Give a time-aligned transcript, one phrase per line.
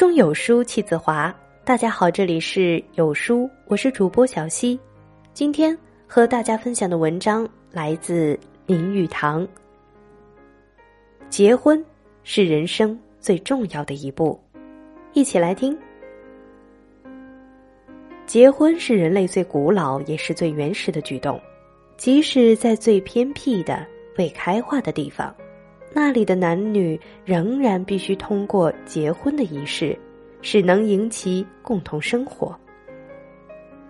[0.00, 1.30] 中有书气自华。
[1.62, 4.80] 大家好，这里是有书，我是主播小溪。
[5.34, 5.76] 今天
[6.06, 9.46] 和大家分享的文章来自林语堂。
[11.28, 11.84] 结婚
[12.24, 14.40] 是人生最重要的一步，
[15.12, 15.78] 一起来听。
[18.24, 21.38] 结婚是人类最古老也是最原始的举动，
[21.98, 23.86] 即使在最偏僻的
[24.16, 25.36] 未开化的地方。
[25.92, 29.98] 那里的男女仍然必须通过结婚的仪式，
[30.40, 32.56] 使能引起共同生活。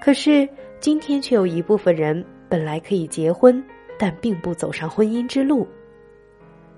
[0.00, 0.48] 可是
[0.80, 3.62] 今天却有一部分人本来可以结婚，
[3.98, 5.68] 但并不走上婚姻之路。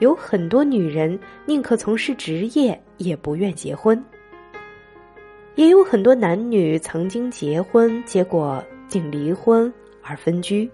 [0.00, 4.04] 有很多女人宁可从事职业，也不愿结婚。
[5.54, 10.68] 也有很多男女曾经结婚，结果竟离婚而分居。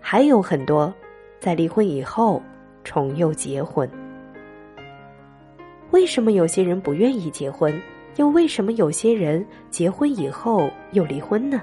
[0.00, 0.94] 还有很多
[1.40, 2.40] 在离婚以后。
[2.88, 3.86] 重又结婚，
[5.90, 7.78] 为什么有些人不愿意结婚？
[8.16, 11.60] 又为什么有些人结婚以后又离婚呢？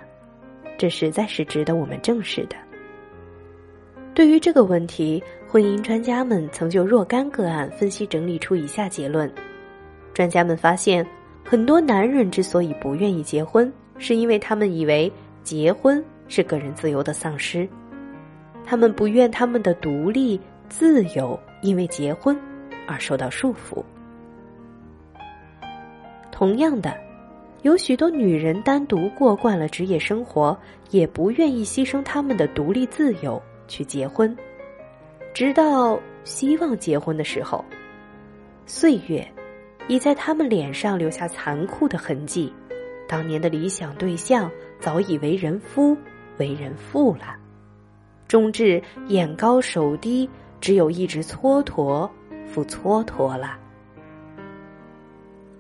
[0.77, 2.55] 这实在是值得我们正视的。
[4.13, 9.29] 对于这个问题，婚姻专家们曾就若干个案分析整理出以下结论：
[10.13, 11.03] 专家们发现，
[11.43, 17.67] 很多男人之所以不愿意结婚，是因为他们以为结婚是个人自由的丧失，
[18.63, 20.39] 他们不愿他们的独立。
[20.69, 22.37] 自由因为结婚
[22.87, 23.83] 而受到束缚。
[26.31, 26.95] 同样的，
[27.61, 30.57] 有许多女人单独过惯了职业生活，
[30.91, 34.35] 也不愿意牺牲他们的独立自由去结婚。
[35.33, 37.63] 直到希望结婚的时候，
[38.65, 39.25] 岁月
[39.87, 42.53] 已在他们脸上留下残酷的痕迹。
[43.07, 45.95] 当年的理想对象早已为人夫、
[46.37, 47.35] 为人父了，
[48.27, 50.29] 终至眼高手低。
[50.59, 52.09] 只有一直蹉跎，
[52.45, 53.57] 复蹉跎了。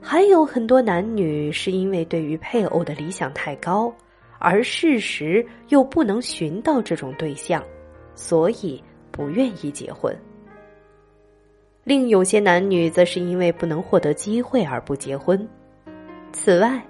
[0.01, 3.93] 还有很多男女是因为对于配偶的理想太高，
[4.37, 7.63] 而事实又不能寻到这种对象，
[8.13, 8.81] 所以
[9.11, 10.15] 不愿意结婚。
[11.83, 15.47] 另有些男女则是因为不能获得机会而不结婚。
[16.31, 16.83] 此外，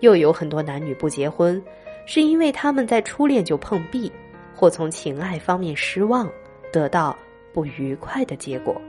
[0.00, 1.60] 又有很多男女不结婚，
[2.06, 4.10] 是因为他们在初恋就碰壁，
[4.54, 6.28] 或从情爱方面失望，
[6.72, 7.16] 得到。
[7.52, 8.80] 不愉快的结果，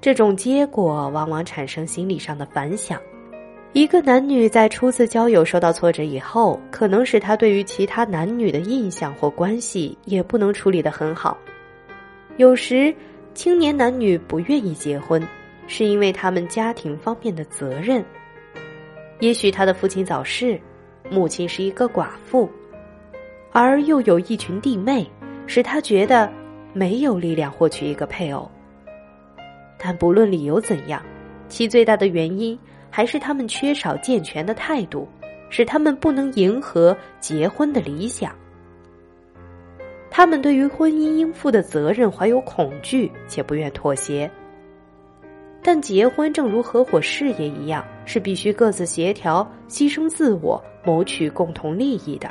[0.00, 3.00] 这种结果往往产生心理上的反响。
[3.72, 11.38] 一个男女在初次交友受到挫折以后，可能使他对于其他男女的印象或关系也不能处理的很好。
[12.36, 12.92] 有时，
[13.32, 15.22] 青年男女不愿意结婚，
[15.68, 18.04] 是因为他们家庭方面的责任。
[19.20, 20.60] 也许他的父亲早逝，
[21.08, 22.50] 母亲是一个寡妇，
[23.52, 25.08] 而又有一群弟妹，
[25.46, 26.32] 使他觉得。
[26.72, 28.50] 没有力量获取一个配偶，
[29.78, 31.02] 但不论理由怎样，
[31.48, 32.58] 其最大的原因
[32.90, 35.08] 还是他们缺少健全的态度，
[35.48, 38.32] 使他们不能迎合结婚的理想。
[40.10, 44.30] 他们对于婚姻应负的责任怀有恐惧，且不愿妥协。
[45.62, 52.30] 但结婚正如合伙事业一样，是必须各自协调、牺牲自我，谋取共同利益的，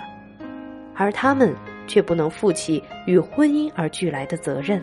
[0.95, 1.53] 而他们。
[1.89, 4.81] 却不能负起与婚姻而俱来的责任。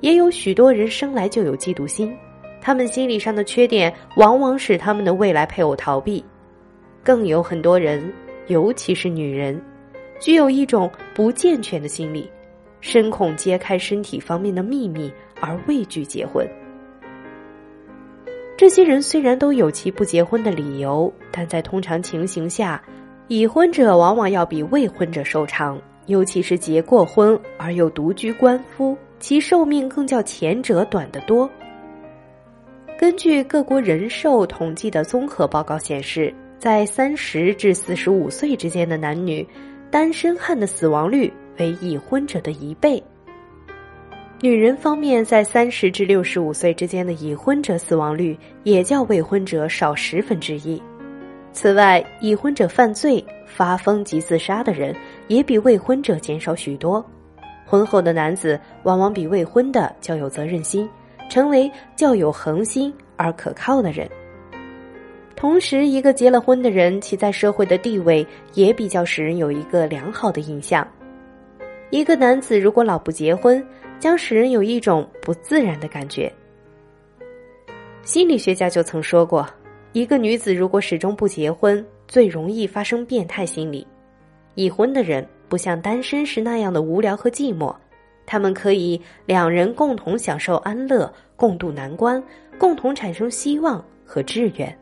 [0.00, 2.16] 也有许多人生来就有嫉妒心，
[2.60, 6.24] 他们心理上的缺点往往使他们的未来配偶逃避。
[7.02, 8.12] 更有很多人，
[8.46, 9.60] 尤其是女人，
[10.20, 12.30] 具有一种不健全的心理，
[12.80, 16.46] 深恐揭开身体方面的秘密而畏惧结婚。
[18.56, 22.82] 这些人虽然都有其不结婚的理由，但在通常情形下。
[23.28, 31.48] 已婚者往往要比未婚者寿长，尤其是结过婚而又独居官夫，其寿命更较前者短得多。
[32.98, 39.46] 根据各国人寿统计的综合报告显示，在三十至四十五岁之间的男女，
[39.90, 43.02] 单身汉的死亡率为已婚者的一倍。
[44.40, 50.82] 女人方面，在三十至六十五岁之间的已婚者死亡率也较未婚者少十分之一。
[51.60, 54.94] 此外，已婚者犯罪、发疯及自杀的人
[55.26, 57.04] 也比未婚者减少许多。
[57.66, 60.88] 婚后的男子往往比未婚的较有责任心，
[61.28, 64.08] 成为较有恒心而可靠的人。
[65.34, 68.24] 同时，一个结了婚的人，其在社会的地位
[68.54, 70.86] 也比较使人有一个良好的印象。
[71.90, 73.60] 一个男子如果老不结婚，
[73.98, 76.32] 将使人有一种不自然的感觉。
[78.04, 79.44] 心理学家就曾说过。
[79.92, 83.86] 一个女子如果始终不结婚，最容易发生变态心理。
[84.54, 87.74] 已婚的人不像单身时那样的无聊和寂寞，
[88.26, 92.22] 他们可以两人共同享受安乐，共度难关，
[92.58, 94.78] 共同产生希望和志愿。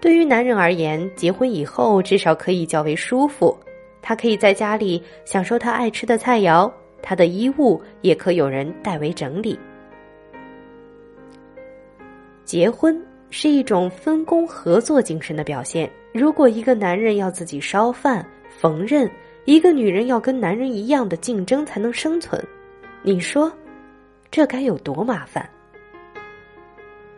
[0.00, 3.56] 对于男人而言，结婚以后至少可以较为舒服，
[4.00, 6.72] 他可以在家里享受他爱吃的菜肴，
[7.02, 9.58] 他的衣物也可有人代为整理。
[12.44, 13.00] 结婚
[13.32, 15.90] 是一种分工合作精神的表现。
[16.12, 18.24] 如果一个男人要自己烧饭、
[18.60, 19.10] 缝纫，
[19.46, 22.38] 一个女人要跟男人一样的竞争才能生存，
[23.00, 23.50] 你说，
[24.30, 25.48] 这该有多麻烦？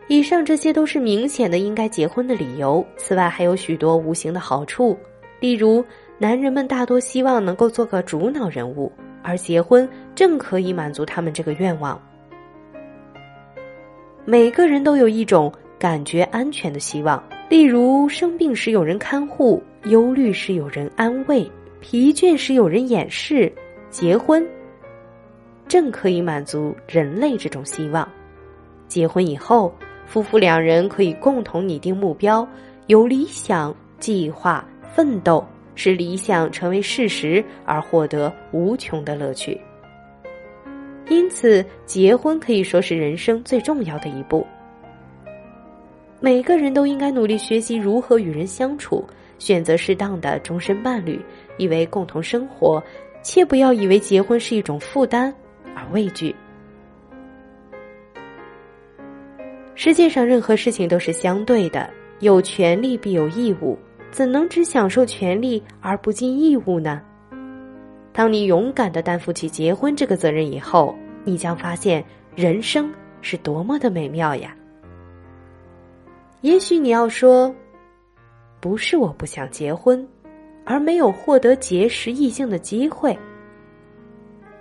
[0.07, 2.85] 以上这些都是明显的应该结婚的理由。
[2.95, 4.97] 此外，还有许多无形的好处，
[5.41, 5.83] 例如，
[6.17, 8.89] 男人们大多希望能够做个主脑人物，
[9.21, 12.01] 而结婚正可以满足他们这个愿望。
[14.23, 21.49] 每个人都有一种感觉安全的希望，例如生病时有人看护，忧虑时有人安慰，
[21.79, 23.51] 疲倦时有人掩饰。
[23.89, 24.45] 结婚
[25.67, 28.07] 正可以满足人类这种希望。
[28.87, 29.73] 结婚以后。
[30.07, 32.47] 夫妇两人可以共同拟定目标，
[32.85, 34.63] 有理想、计划、
[34.93, 35.43] 奋斗，
[35.73, 39.59] 使理想成为事实，而获得无穷的乐趣。
[41.09, 44.45] 因此，结婚可以说是人生最重要的一步。
[46.25, 49.05] 每个人都应该努力学习如何与人相处，
[49.37, 51.23] 选择适当的终身伴侣，
[51.59, 52.83] 以为共同生活。
[53.21, 55.31] 切不要以为结婚是一种负担
[55.75, 56.35] 而畏惧。
[59.75, 61.87] 世界上任何事情都是相对的，
[62.21, 63.77] 有权利必有义务，
[64.09, 67.03] 怎能只享受权利而不尽义务呢？
[68.11, 72.03] 当你勇敢的担负起结婚这个责任以后，你将发现
[72.35, 74.55] 人生是多么的美妙呀！
[76.45, 77.51] 也许你要说，
[78.59, 80.07] 不是我不想结婚，
[80.63, 83.17] 而没有获得结识异性的机会。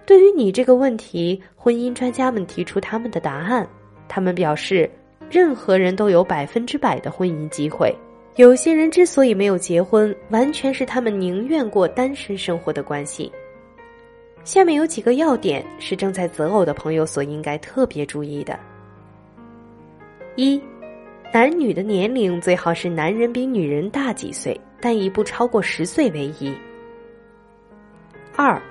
[0.06, 3.68] 对于你这个问题，婚姻专家们提出他们的答案，
[4.08, 4.90] 他们表示。
[5.30, 7.92] 任何人都有百分之百的婚姻机会。
[8.36, 13.32] 有些人之所以没有结婚，完全是他们宁愿过单身生活的关系。
[14.44, 18.58] 下面有几个要点是正在择偶的朋友所应该特别注意的：
[20.36, 20.62] 一，
[21.34, 26.54] 男女的年龄最好是男人比女人大几岁，但以不超过十岁为宜；
[28.36, 28.62] 二，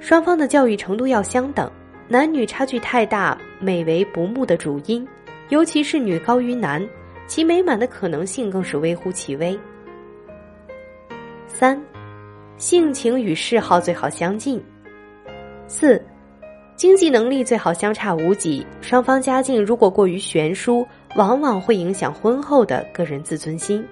[0.00, 1.72] 双方的教育程度要相等，
[2.08, 5.08] 男女差距太大，美为不睦的主因。
[5.48, 6.86] 尤其是女高于男，
[7.26, 9.58] 其美满的可能性更是微乎其微。
[11.46, 11.82] 三，
[12.58, 14.62] 性情与嗜好最好相近。
[15.66, 16.04] 四，
[16.76, 18.66] 经济能力最好相差无几。
[18.82, 20.86] 双方家境如果过于悬殊，
[21.16, 23.84] 往往会影响婚后的个人自尊心。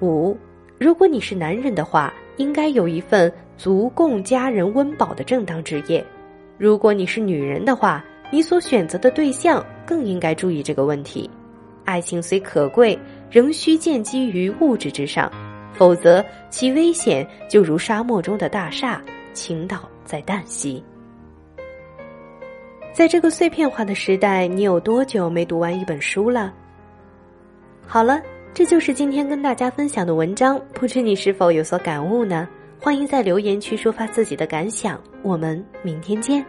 [0.00, 0.36] 五，
[0.78, 6.02] 如果你是男人的话，应该有一份足供家人温饱的正当职业；
[6.58, 11.30] 如果你是女人的话，你所选择的对象更应该注意这个问题。
[11.84, 12.98] 爱情虽可贵，
[13.30, 15.30] 仍需建基于物质之上，
[15.72, 19.02] 否则其危险就如沙漠中的大厦
[19.32, 20.82] 倾倒在旦夕。
[22.92, 26.52] 在这个碎片化的时代，你有多久没读完一本书了？
[27.86, 28.20] 好了，
[28.52, 32.46] 这就是今天跟大家分享的文章，不知你是否有所感悟呢？
[32.78, 36.44] 欢迎在留言区抒发自己的感想，我们明天见。